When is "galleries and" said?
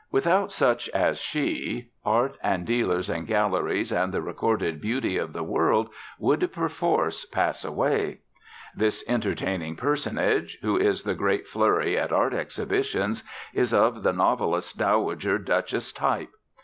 3.27-4.11